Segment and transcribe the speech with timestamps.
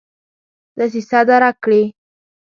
[0.77, 1.81] دسیسه درک کړي.